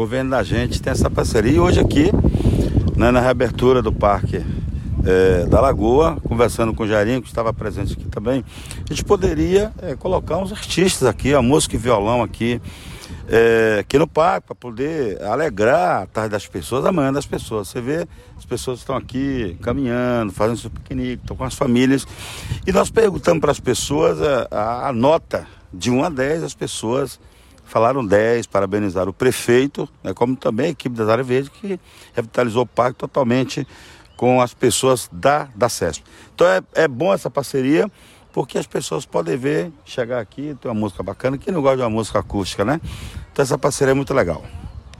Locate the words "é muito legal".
43.92-44.44